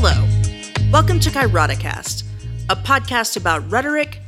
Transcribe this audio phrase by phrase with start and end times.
[0.00, 0.28] Hello.
[0.92, 2.22] Welcome to Kairoticast,
[2.70, 4.20] a podcast about rhetoric,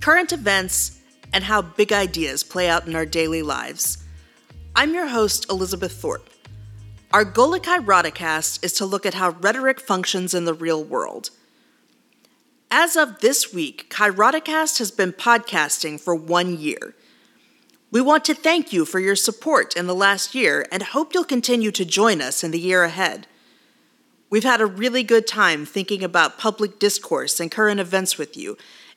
[0.00, 1.00] current events,
[1.32, 4.04] and how big ideas play out in our daily lives.
[4.76, 6.28] I'm your host, Elizabeth Thorpe.
[7.10, 11.30] Our goal at Kairoticast is to look at how rhetoric functions in the real world.
[12.70, 16.94] As of this week, Kairoticast has been podcasting for one year.
[17.90, 21.24] We want to thank you for your support in the last year and hope you'll
[21.24, 23.26] continue to join us in the year ahead.
[24.30, 28.56] We've had a really good time thinking about public discourse and current events with you,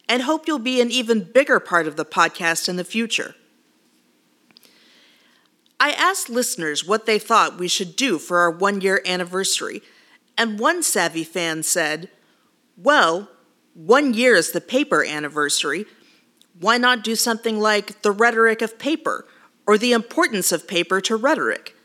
[0.09, 3.35] and hope you'll be an even bigger part of the podcast in the future.
[5.80, 9.82] I asked listeners what they thought we should do for our one year anniversary,
[10.38, 12.09] and one savvy fan said,
[12.76, 13.30] Well,
[13.73, 15.85] one year is the paper anniversary.
[16.59, 19.27] Why not do something like the rhetoric of paper
[19.68, 21.76] or the importance of paper to rhetoric?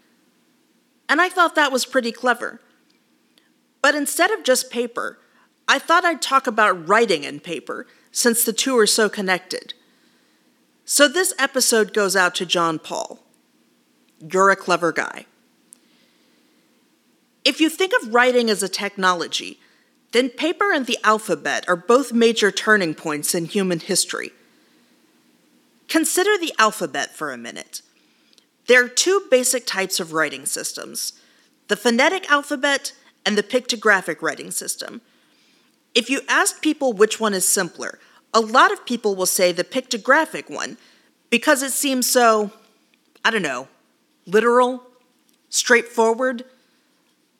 [1.08, 2.60] And I thought that was pretty clever.
[3.82, 5.18] But instead of just paper,
[5.68, 9.74] I thought I'd talk about writing and paper, since the two are so connected.
[10.84, 13.20] So this episode goes out to John Paul.
[14.20, 15.26] You're a clever guy.
[17.44, 19.58] If you think of writing as a technology,
[20.12, 24.30] then paper and the alphabet are both major turning points in human history.
[25.88, 27.82] Consider the alphabet for a minute.
[28.66, 31.14] There are two basic types of writing systems
[31.68, 32.92] the phonetic alphabet
[33.24, 35.00] and the pictographic writing system.
[35.94, 37.98] If you ask people which one is simpler,
[38.34, 40.78] a lot of people will say the pictographic one
[41.30, 42.50] because it seems so,
[43.24, 43.68] I don't know,
[44.26, 44.82] literal,
[45.48, 46.44] straightforward.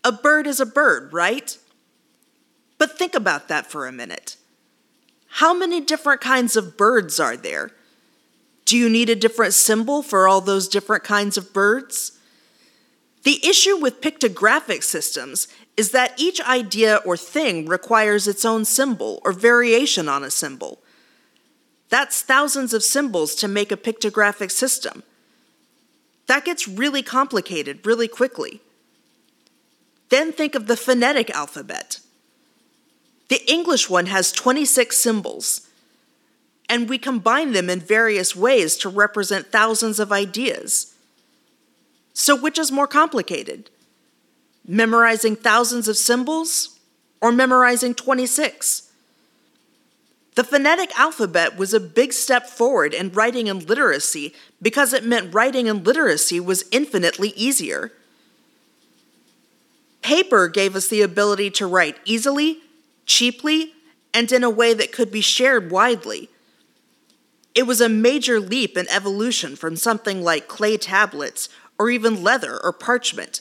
[0.04, 1.56] A bird is a bird, right?
[2.78, 4.36] But think about that for a minute.
[5.36, 7.70] How many different kinds of birds are there?
[8.64, 12.18] Do you need a different symbol for all those different kinds of birds?
[13.22, 19.20] The issue with pictographic systems is that each idea or thing requires its own symbol
[19.24, 20.80] or variation on a symbol.
[21.88, 25.02] That's thousands of symbols to make a pictographic system.
[26.26, 28.60] That gets really complicated really quickly.
[30.08, 32.00] Then think of the phonetic alphabet.
[33.28, 35.68] The English one has 26 symbols,
[36.68, 40.91] and we combine them in various ways to represent thousands of ideas.
[42.14, 43.70] So, which is more complicated?
[44.66, 46.78] Memorizing thousands of symbols
[47.20, 48.90] or memorizing 26?
[50.34, 55.34] The phonetic alphabet was a big step forward in writing and literacy because it meant
[55.34, 57.92] writing and literacy was infinitely easier.
[60.00, 62.60] Paper gave us the ability to write easily,
[63.04, 63.72] cheaply,
[64.14, 66.28] and in a way that could be shared widely.
[67.54, 72.58] It was a major leap in evolution from something like clay tablets or even leather
[72.62, 73.40] or parchment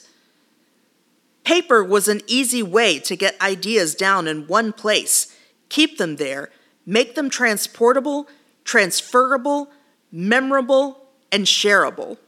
[1.44, 5.36] Paper was an easy way to get ideas down in one place,
[5.68, 6.50] keep them there,
[6.86, 8.28] make them transportable,
[8.64, 9.70] transferable,
[10.10, 12.18] memorable, and shareable.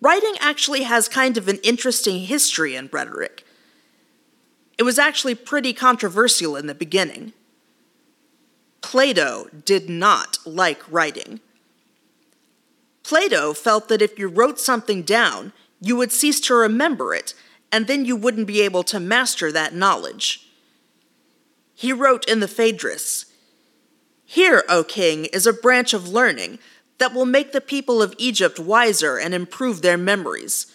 [0.00, 3.44] Writing actually has kind of an interesting history in rhetoric.
[4.76, 7.32] It was actually pretty controversial in the beginning.
[8.80, 11.40] Plato did not like writing.
[13.08, 17.32] Plato felt that if you wrote something down, you would cease to remember it,
[17.72, 20.50] and then you wouldn't be able to master that knowledge.
[21.74, 23.24] He wrote in the Phaedrus
[24.26, 26.58] Here, O king, is a branch of learning
[26.98, 30.66] that will make the people of Egypt wiser and improve their memories.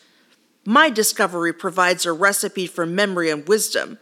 [0.66, 4.00] My discovery provides a recipe for memory and wisdom.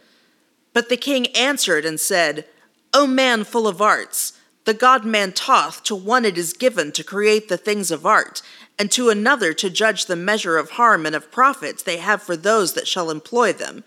[0.72, 2.46] But the king answered and said,
[2.94, 4.32] O man full of arts,
[4.64, 8.42] the god man Thoth, to one it is given to create the things of art,
[8.78, 12.36] and to another to judge the measure of harm and of profits they have for
[12.36, 13.84] those that shall employ them.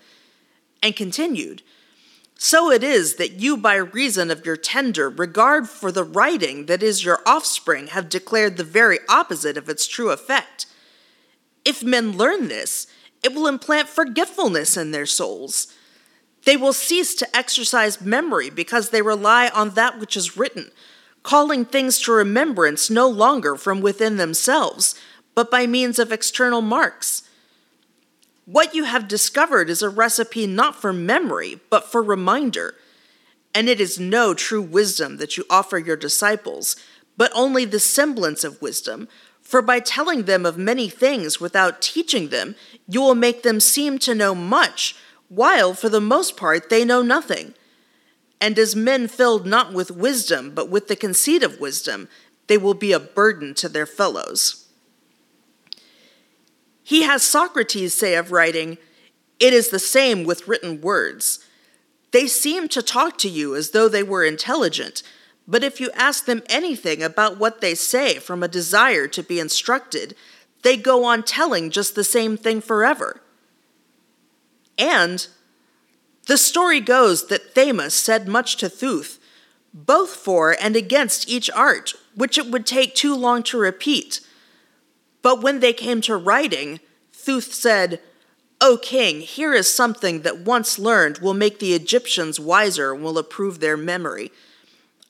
[0.83, 1.63] And continued,
[2.37, 6.83] So it is that you, by reason of your tender regard for the writing that
[6.83, 10.65] is your offspring, have declared the very opposite of its true effect.
[11.63, 12.87] If men learn this,
[13.23, 15.73] it will implant forgetfulness in their souls.
[16.45, 20.71] They will cease to exercise memory because they rely on that which is written
[21.25, 24.93] calling things to remembrance no longer from within themselves,
[25.33, 27.23] but by means of external marks.
[28.45, 32.75] What you have discovered is a recipe not for memory, but for reminder.
[33.55, 36.75] And it is no true wisdom that you offer your disciples,
[37.17, 39.07] but only the semblance of wisdom.
[39.41, 42.53] For by telling them of many things without teaching them,
[42.87, 44.95] you will make them seem to know much,
[45.29, 47.53] while for the most part they know nothing.
[48.41, 52.09] And as men filled not with wisdom, but with the conceit of wisdom,
[52.47, 54.67] they will be a burden to their fellows.
[56.83, 58.77] He has Socrates say of writing,
[59.39, 61.39] It is the same with written words.
[62.11, 65.01] They seem to talk to you as though they were intelligent,
[65.47, 69.39] but if you ask them anything about what they say from a desire to be
[69.39, 70.15] instructed,
[70.63, 73.21] they go on telling just the same thing forever.
[74.77, 75.27] And
[76.27, 79.19] the story goes that Thamus said much to Theuth,
[79.73, 84.21] both for and against each art, which it would take too long to repeat.
[85.21, 86.79] But when they came to writing,
[87.13, 87.99] Theuth said,
[88.61, 93.19] O king, here is something that once learned will make the Egyptians wiser and will
[93.19, 94.31] improve their memory.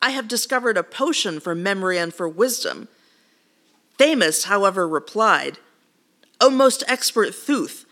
[0.01, 2.87] I have discovered a potion for memory and for wisdom.
[3.97, 5.59] Thamus, however, replied,
[6.41, 7.84] O most expert Theuth,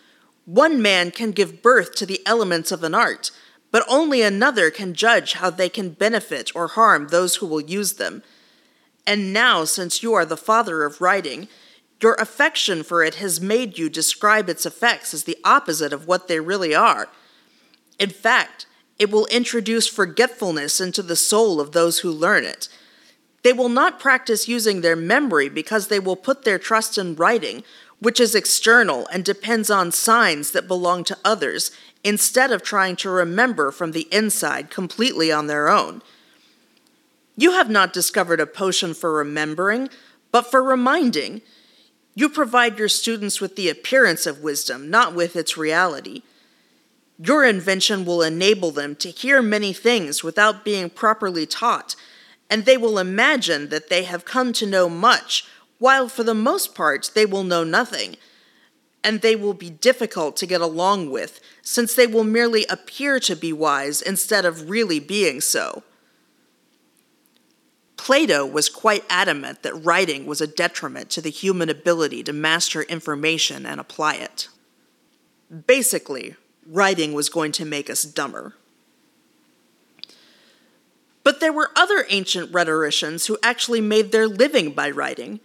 [0.45, 3.31] one man can give birth to the elements of an art,
[3.71, 7.93] but only another can judge how they can benefit or harm those who will use
[7.93, 8.23] them.
[9.07, 11.47] And now, since you are the father of writing,
[12.01, 16.27] your affection for it has made you describe its effects as the opposite of what
[16.27, 17.09] they really are.
[17.97, 18.65] In fact,
[18.99, 22.67] it will introduce forgetfulness into the soul of those who learn it.
[23.43, 27.63] They will not practice using their memory because they will put their trust in writing,
[28.03, 31.71] which is external and depends on signs that belong to others,
[32.03, 36.01] instead of trying to remember from the inside completely on their own.
[37.37, 39.89] You have not discovered a potion for remembering,
[40.31, 41.41] but for reminding.
[42.13, 46.23] You provide your students with the appearance of wisdom, not with its reality.
[47.17, 51.95] Your invention will enable them to hear many things without being properly taught,
[52.49, 55.47] and they will imagine that they have come to know much,
[55.83, 58.15] while for the most part they will know nothing.
[59.03, 63.35] And they will be difficult to get along with, since they will merely appear to
[63.35, 65.83] be wise instead of really being so.
[67.97, 72.83] Plato was quite adamant that writing was a detriment to the human ability to master
[72.83, 74.47] information and apply it.
[75.67, 78.55] Basically, writing was going to make us dumber.
[81.25, 85.41] But there were other ancient rhetoricians who actually made their living by writing.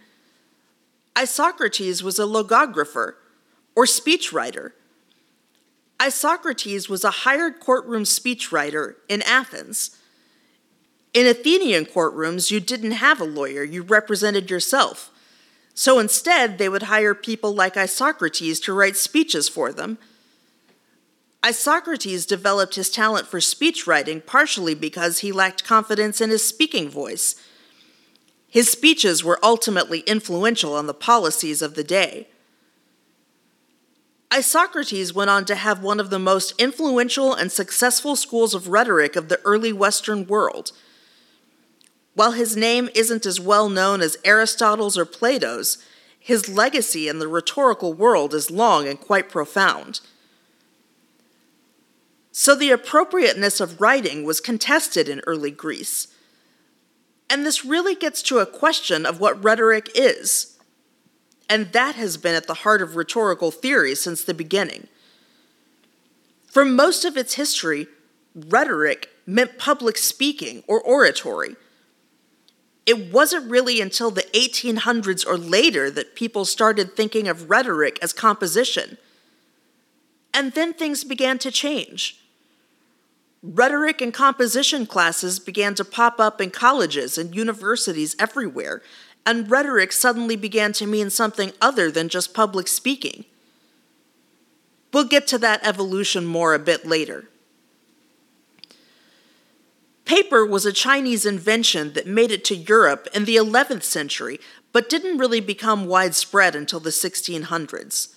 [1.17, 3.13] Isocrates was a logographer,
[3.75, 4.71] or speechwriter.
[6.01, 9.97] Isocrates was a hired courtroom speechwriter in Athens.
[11.13, 15.11] In Athenian courtrooms, you didn't have a lawyer, you represented yourself.
[15.73, 19.97] So instead, they would hire people like Isocrates to write speeches for them.
[21.45, 26.89] Isocrates developed his talent for speech writing partially because he lacked confidence in his speaking
[26.89, 27.35] voice.
[28.49, 32.27] His speeches were ultimately influential on the policies of the day.
[34.33, 39.15] Isocrates went on to have one of the most influential and successful schools of rhetoric
[39.15, 40.71] of the early Western world.
[42.13, 45.77] While his name isn't as well known as Aristotle's or Plato's,
[46.19, 50.01] his legacy in the rhetorical world is long and quite profound.
[52.31, 56.07] So the appropriateness of writing was contested in early Greece.
[57.29, 60.57] And this really gets to a question of what rhetoric is.
[61.49, 64.87] And that has been at the heart of rhetorical theory since the beginning.
[66.47, 67.87] For most of its history,
[68.35, 71.55] rhetoric meant public speaking or oratory
[72.89, 78.13] it wasn't really until the 1800s or later that people started thinking of rhetoric as
[78.13, 78.97] composition.
[80.33, 82.19] And then things began to change.
[83.41, 88.81] Rhetoric and composition classes began to pop up in colleges and universities everywhere,
[89.25, 93.23] and rhetoric suddenly began to mean something other than just public speaking.
[94.91, 97.29] We'll get to that evolution more a bit later.
[100.03, 104.39] Paper was a Chinese invention that made it to Europe in the 11th century,
[104.73, 108.15] but didn't really become widespread until the 1600s.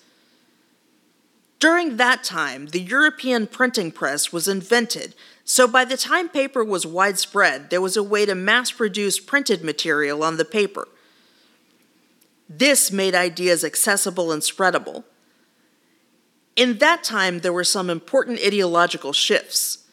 [1.62, 5.14] During that time, the European printing press was invented,
[5.44, 9.62] so by the time paper was widespread, there was a way to mass produce printed
[9.62, 10.88] material on the paper.
[12.48, 15.04] This made ideas accessible and spreadable.
[16.56, 19.86] In that time, there were some important ideological shifts.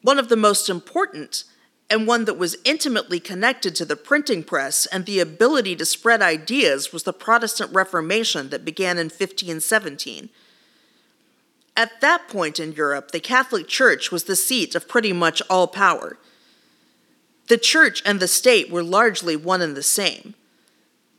[0.00, 1.44] One of the most important,
[1.90, 6.22] and one that was intimately connected to the printing press and the ability to spread
[6.22, 10.30] ideas, was the Protestant Reformation that began in 1517.
[11.76, 15.66] At that point in Europe, the Catholic Church was the seat of pretty much all
[15.66, 16.16] power.
[17.48, 20.34] The church and the state were largely one and the same.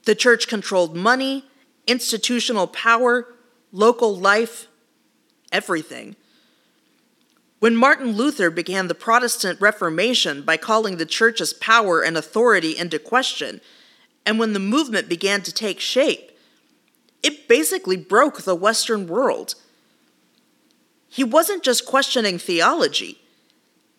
[0.06, 1.46] The church controlled money,
[1.86, 3.28] institutional power,
[3.74, 4.68] local life,
[5.52, 6.16] everything.
[7.62, 12.98] When Martin Luther began the Protestant Reformation by calling the church's power and authority into
[12.98, 13.62] question,
[14.26, 16.32] and when the movement began to take shape,
[17.22, 19.54] it basically broke the Western world.
[21.08, 23.20] he wasn't just questioning theology,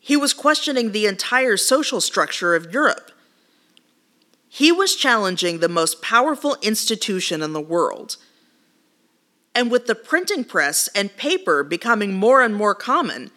[0.00, 3.12] he was questioning the entire social structure of Europe.
[4.48, 8.16] He was challenging the most powerful institution in the world.
[9.54, 13.30] And with the printing press and paper becoming more and more common,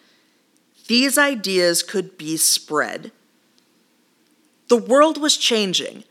[0.88, 3.12] these ideas could be spread.
[4.68, 6.04] The world was changing,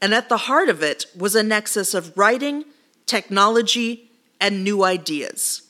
[0.00, 2.64] and at the heart of it was a nexus of writing,
[3.06, 4.10] technology,
[4.40, 5.62] and new ideas.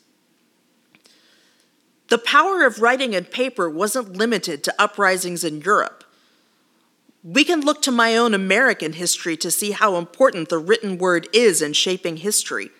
[2.08, 6.04] The power of writing and paper wasn't limited to uprisings in Europe.
[7.24, 11.28] We can look to my own American history to see how important the written word
[11.32, 12.70] is in shaping history.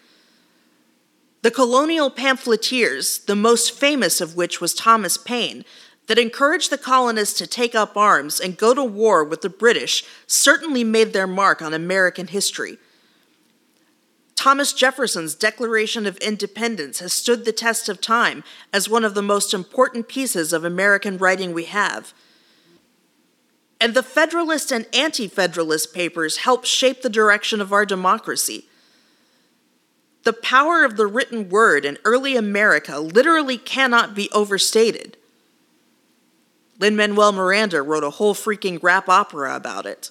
[1.43, 5.65] The colonial pamphleteers, the most famous of which was Thomas Paine,
[6.07, 10.05] that encouraged the colonists to take up arms and go to war with the British,
[10.27, 12.79] certainly made their mark on American history.
[14.37, 19.23] Thomas Jefferson's Declaration of Independence has stood the test of time as one of the
[19.23, 22.13] most important pieces of American writing we have.
[23.81, 28.67] And the Federalist and Anti Federalist papers helped shape the direction of our democracy.
[30.25, 35.17] The power of the written word in early America literally cannot be overstated.
[36.79, 40.11] Lin Manuel Miranda wrote a whole freaking rap opera about it.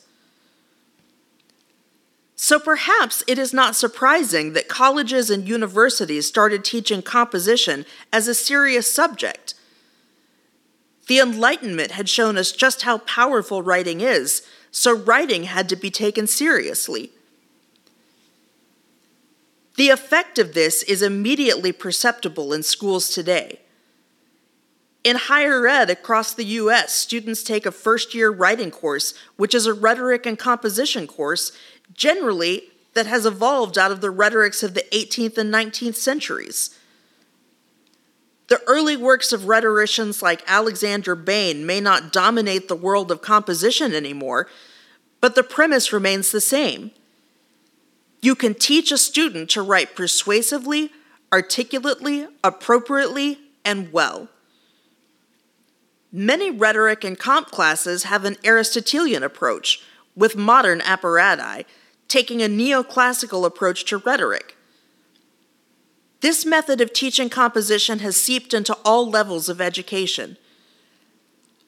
[2.36, 8.34] So perhaps it is not surprising that colleges and universities started teaching composition as a
[8.34, 9.54] serious subject.
[11.08, 14.42] The Enlightenment had shown us just how powerful writing is,
[14.72, 17.12] so writing had to be taken seriously.
[19.82, 23.62] The effect of this is immediately perceptible in schools today.
[25.04, 29.66] In higher ed across the US, students take a first year writing course, which is
[29.66, 31.52] a rhetoric and composition course,
[31.96, 36.78] generally that has evolved out of the rhetorics of the 18th and 19th centuries.
[38.50, 43.96] The early works of rhetoricians like Alexander Bain may not dominate the world of composition
[43.96, 44.48] anymore,
[45.22, 46.92] but the premise remains the same.
[48.22, 50.92] You can teach a student to write persuasively,
[51.34, 54.30] articulately, appropriately, and well.
[56.12, 59.82] Many rhetoric and comp classes have an Aristotelian approach
[60.16, 61.66] with modern apparati
[62.08, 64.58] taking a neoclassical approach to rhetoric.
[66.20, 70.38] This method of teaching composition has seeped into all levels of education.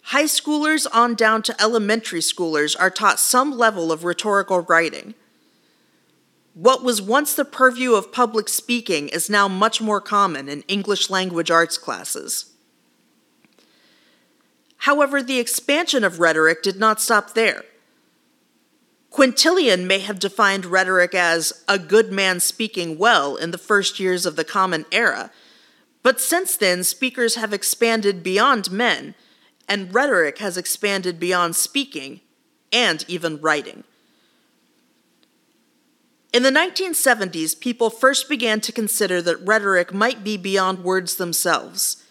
[0.08, 5.16] High schoolers on down to elementary schoolers are taught some level of rhetorical writing.
[6.54, 11.10] What was once the purview of public speaking is now much more common in English
[11.10, 12.54] language arts classes.
[14.78, 17.64] However, the expansion of rhetoric did not stop there.
[19.10, 24.26] Quintilian may have defined rhetoric as a good man speaking well in the first years
[24.26, 25.32] of the Common Era,
[26.04, 29.16] but since then, speakers have expanded beyond men,
[29.70, 32.20] and rhetoric has expanded beyond speaking
[32.72, 33.86] and even writing.
[36.34, 42.04] In the 1970s, people first began to consider that rhetoric might be beyond words themselves.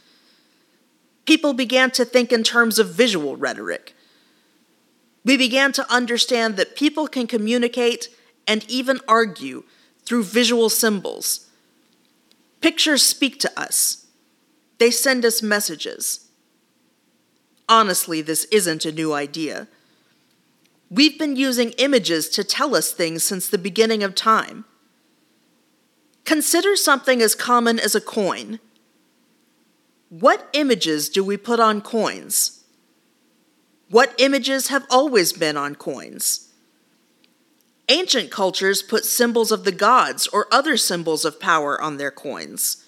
[1.26, 3.94] People began to think in terms of visual rhetoric
[5.24, 8.08] we began to understand that people can communicate
[8.46, 9.62] and even argue
[10.04, 11.48] through visual symbols.
[12.60, 14.06] Pictures speak to us,
[14.78, 16.28] they send us messages.
[17.68, 19.68] Honestly, this isn't a new idea.
[20.92, 24.66] We've been using images to tell us things since the beginning of time.
[26.26, 28.60] Consider something as common as a coin.
[30.10, 32.64] What images do we put on coins?
[33.88, 36.50] What images have always been on coins?
[37.88, 42.84] Ancient cultures put symbols of the gods or other symbols of power on their coins.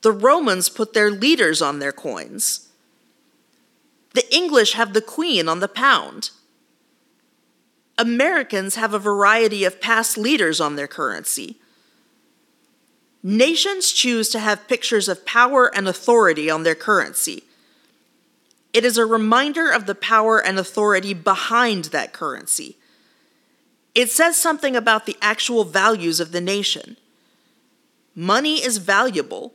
[0.00, 2.70] The Romans put their leaders on their coins.
[4.14, 6.30] The English have the queen on the pound.
[7.98, 11.58] Americans have a variety of past leaders on their currency.
[13.22, 17.44] Nations choose to have pictures of power and authority on their currency.
[18.72, 22.78] It is a reminder of the power and authority behind that currency.
[23.94, 26.96] It says something about the actual values of the nation.
[28.14, 29.54] Money is valuable,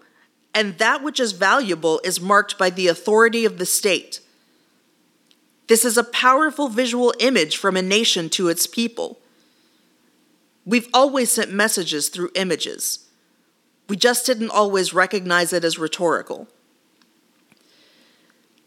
[0.54, 4.22] and that which is valuable is marked by the authority of the state.
[5.68, 9.20] This is a powerful visual image from a nation to its people.
[10.66, 13.08] We've always sent messages through images.
[13.90, 16.48] We just didn't always recognize it as rhetorical.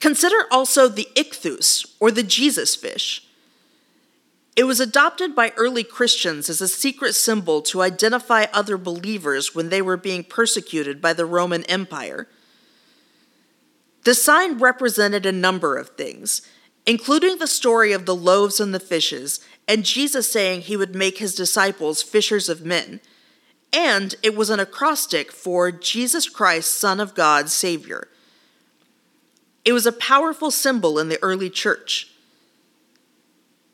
[0.00, 3.26] Consider also the ichthus, or the Jesus fish.
[4.56, 9.68] It was adopted by early Christians as a secret symbol to identify other believers when
[9.68, 12.28] they were being persecuted by the Roman Empire.
[14.04, 16.42] The sign represented a number of things,
[16.90, 21.18] including the story of the loaves and the fishes, and Jesus saying he would make
[21.18, 22.98] his disciples fishers of men.
[23.72, 28.08] And it was an acrostic for Jesus Christ, Son of God, Savior.
[29.64, 32.10] It was a powerful symbol in the early church.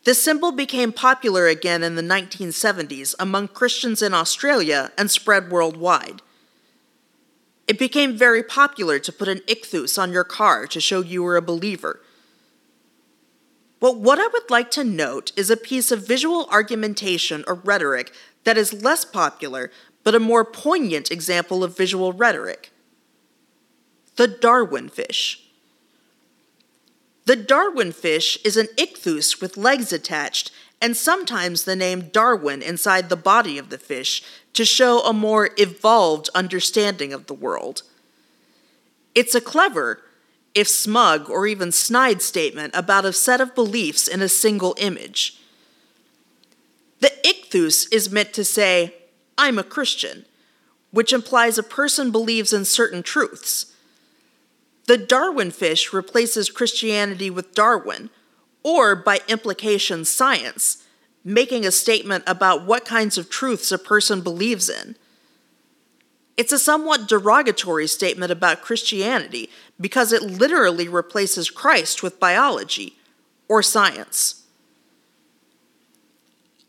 [0.03, 6.21] This symbol became popular again in the 1970s among Christians in Australia and spread worldwide.
[7.67, 11.35] It became very popular to put an ichthus on your car to show you were
[11.35, 12.01] a believer.
[13.79, 18.11] But what I would like to note is a piece of visual argumentation or rhetoric
[18.43, 19.71] that is less popular
[20.03, 22.71] but a more poignant example of visual rhetoric
[24.15, 25.43] the Darwin fish.
[27.25, 33.09] The Darwin fish is an ichthus with legs attached and sometimes the name Darwin inside
[33.09, 37.83] the body of the fish to show a more evolved understanding of the world.
[39.13, 40.01] It's a clever,
[40.57, 45.39] if smug or even snide statement about a set of beliefs in a single image.
[46.99, 48.95] The ichthus is meant to say,
[49.37, 50.25] I'm a Christian,
[50.89, 53.71] which implies a person believes in certain truths.
[54.87, 58.09] The Darwin fish replaces Christianity with Darwin,
[58.63, 60.83] or by implication, science,
[61.23, 64.95] making a statement about what kinds of truths a person believes in.
[66.37, 69.49] It's a somewhat derogatory statement about Christianity
[69.81, 72.95] because it literally replaces Christ with biology
[73.49, 74.43] or science.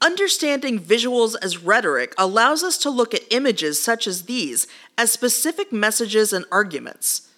[0.01, 5.73] Understanding visuals as rhetoric allows us to look at images such as these as specific
[5.73, 7.29] messages and arguments.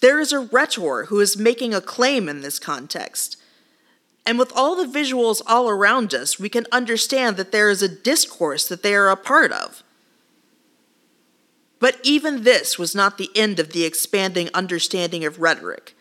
[0.00, 3.36] There is a rhetor who is making a claim in this context.
[4.24, 7.88] And with all the visuals all around us, we can understand that there is a
[7.88, 9.84] discourse that they are a part of.
[11.78, 15.94] But even this was not the end of the expanding understanding of rhetoric.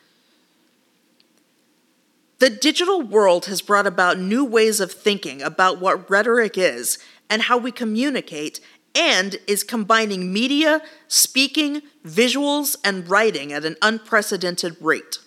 [2.39, 6.97] The digital world has brought about new ways of thinking about what rhetoric is
[7.29, 8.59] and how we communicate,
[8.93, 15.19] and is combining media, speaking, visuals, and writing at an unprecedented rate.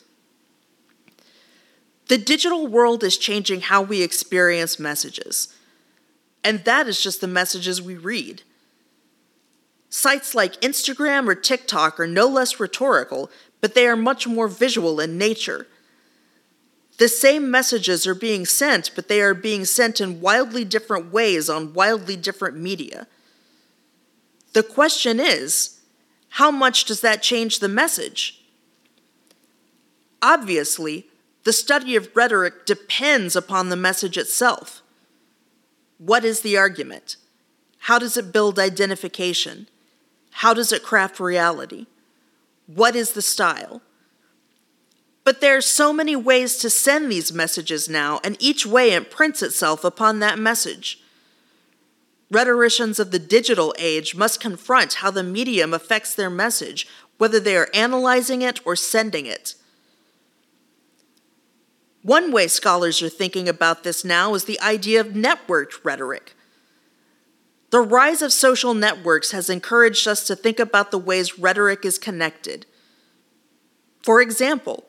[2.08, 5.54] The digital world is changing how we experience messages,
[6.42, 8.42] and that is just the messages we read.
[9.90, 15.00] Sites like Instagram or TikTok are no less rhetorical, but they are much more visual
[15.00, 15.66] in nature.
[16.98, 21.48] The same messages are being sent, but they are being sent in wildly different ways
[21.48, 23.06] on wildly different media.
[24.52, 25.80] The question is
[26.30, 28.42] how much does that change the message?
[30.20, 31.06] Obviously,
[31.44, 34.82] the study of rhetoric depends upon the message itself.
[35.98, 37.16] What is the argument?
[37.82, 39.68] How does it build identification?
[40.30, 41.86] How does it craft reality?
[42.66, 43.82] What is the style?
[45.24, 49.42] But there are so many ways to send these messages now, and each way imprints
[49.42, 51.00] itself upon that message.
[52.30, 56.86] Rhetoricians of the digital age must confront how the medium affects their message,
[57.18, 59.54] whether they are analyzing it or sending it.
[62.02, 66.34] One way scholars are thinking about this now is the idea of networked rhetoric.
[67.70, 71.98] The rise of social networks has encouraged us to think about the ways rhetoric is
[71.98, 72.64] connected.
[74.02, 74.84] For example,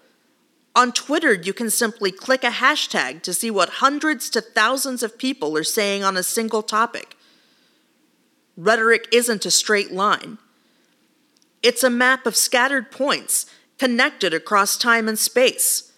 [0.76, 5.18] on Twitter, you can simply click a hashtag to see what hundreds to thousands of
[5.18, 7.18] people are saying on a single topic.
[8.56, 10.38] Rhetoric isn't a straight line,
[11.62, 13.46] it's a map of scattered points
[13.78, 15.92] connected across time and space.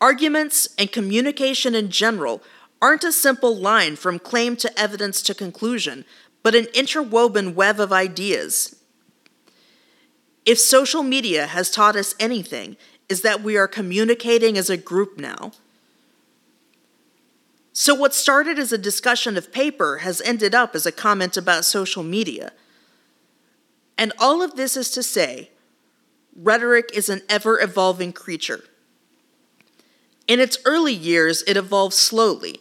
[0.00, 2.42] Arguments and communication in general
[2.80, 6.04] aren't a simple line from claim to evidence to conclusion,
[6.42, 8.76] but an interwoven web of ideas.
[10.44, 12.76] If social media has taught us anything,
[13.08, 15.52] is that we are communicating as a group now.
[17.72, 21.64] So, what started as a discussion of paper has ended up as a comment about
[21.64, 22.52] social media.
[23.98, 25.50] And all of this is to say,
[26.34, 28.64] rhetoric is an ever evolving creature.
[30.26, 32.60] In its early years, it evolved slowly,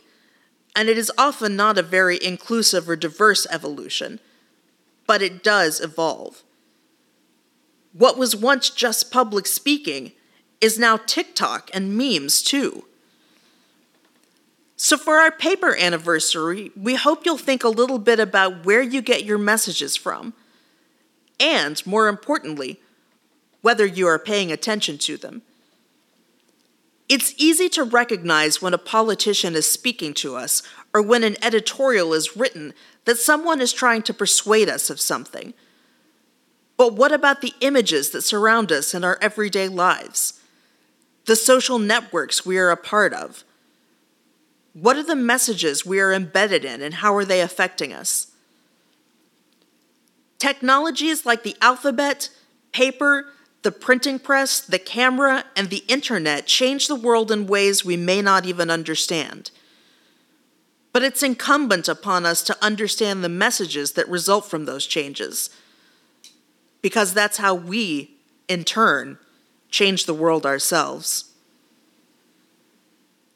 [0.76, 4.20] and it is often not a very inclusive or diverse evolution,
[5.08, 6.44] but it does evolve.
[7.94, 10.12] What was once just public speaking
[10.60, 12.86] is now TikTok and memes too.
[14.78, 19.02] So, for our paper anniversary, we hope you'll think a little bit about where you
[19.02, 20.34] get your messages from,
[21.40, 22.82] and more importantly,
[23.62, 25.44] whether you are paying attention to them.
[27.08, 30.64] It's easy to recognize when a politician is speaking to us
[30.94, 32.74] or when an editorial is written
[33.06, 35.54] that someone is trying to persuade us of something.
[36.78, 40.40] But what about the images that surround us in our everyday lives?
[41.26, 43.44] The social networks we are a part of?
[44.74, 48.32] What are the messages we are embedded in and how are they affecting us?
[50.38, 52.30] Technologies like the alphabet,
[52.74, 53.28] paper,
[53.66, 58.22] the printing press, the camera, and the internet change the world in ways we may
[58.22, 59.50] not even understand.
[60.94, 65.50] But it's incumbent upon us to understand the messages that result from those changes,
[66.84, 68.12] because that's how we,
[68.48, 69.18] in turn,
[69.72, 71.32] change the world ourselves.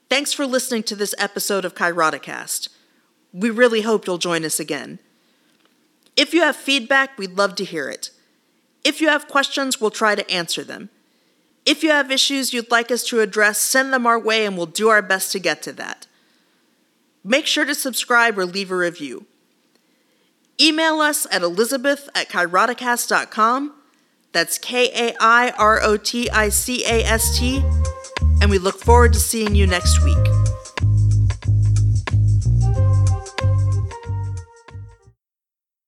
[0.08, 2.68] Thanks for listening to this episode of Kairoticast.
[3.32, 5.00] We really hope you'll join us again.
[6.14, 8.12] If you have feedback, we'd love to hear it.
[8.84, 10.90] If you have questions, we'll try to answer them.
[11.66, 14.66] If you have issues you'd like us to address, send them our way and we'll
[14.66, 16.06] do our best to get to that.
[17.22, 19.26] Make sure to subscribe or leave a review.
[20.60, 23.74] Email us at elizabeth at kairoticast.com.
[24.32, 27.62] That's K A I R O T I C A S T.
[28.40, 30.39] And we look forward to seeing you next week.